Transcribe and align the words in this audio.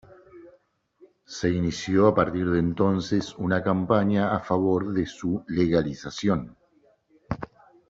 Se 1.35 1.51
inició 1.57 2.07
a 2.07 2.15
partir 2.15 2.49
de 2.49 2.57
entonces 2.57 3.35
una 3.37 3.61
campaña 3.61 4.35
a 4.35 4.39
favor 4.39 4.91
de 4.93 5.05
su 5.05 5.43
legalización. 5.47 6.57